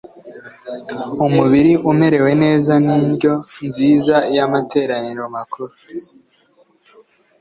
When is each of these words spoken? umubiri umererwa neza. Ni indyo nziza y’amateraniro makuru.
umubiri 1.25 1.73
umererwa 1.91 2.33
neza. 2.43 2.73
Ni 2.85 2.95
indyo 3.05 3.33
nziza 3.67 4.15
y’amateraniro 4.35 5.23
makuru. 5.35 5.73